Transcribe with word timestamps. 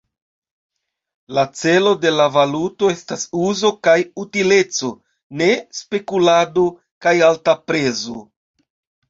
La 1.39 1.43
celo 1.59 1.91
de 2.05 2.13
la 2.15 2.25
valuto 2.37 2.89
estas 2.93 3.25
uzo 3.49 3.71
kaj 3.89 3.95
utileco, 4.23 4.91
ne 5.43 5.51
spekulado 5.83 6.65
kaj 7.07 7.15
alta 7.31 7.57
prezo. 7.69 8.19